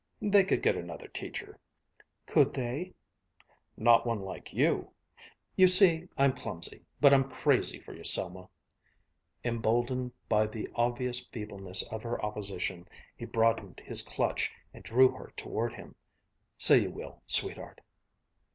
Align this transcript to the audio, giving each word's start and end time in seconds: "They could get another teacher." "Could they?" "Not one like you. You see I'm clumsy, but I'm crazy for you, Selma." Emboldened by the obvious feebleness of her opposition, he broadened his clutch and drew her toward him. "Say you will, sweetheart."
"They 0.19 0.43
could 0.43 0.63
get 0.63 0.75
another 0.75 1.07
teacher." 1.07 1.59
"Could 2.25 2.55
they?" 2.55 2.95
"Not 3.77 4.03
one 4.03 4.19
like 4.19 4.51
you. 4.51 4.89
You 5.55 5.67
see 5.67 6.07
I'm 6.17 6.33
clumsy, 6.35 6.81
but 6.99 7.13
I'm 7.13 7.29
crazy 7.29 7.79
for 7.79 7.93
you, 7.93 8.03
Selma." 8.03 8.49
Emboldened 9.43 10.13
by 10.27 10.47
the 10.47 10.67
obvious 10.73 11.19
feebleness 11.27 11.83
of 11.93 12.01
her 12.01 12.19
opposition, 12.25 12.87
he 13.15 13.25
broadened 13.25 13.79
his 13.85 14.01
clutch 14.01 14.51
and 14.73 14.83
drew 14.83 15.11
her 15.11 15.33
toward 15.37 15.73
him. 15.75 15.93
"Say 16.57 16.79
you 16.79 16.89
will, 16.89 17.21
sweetheart." 17.27 17.79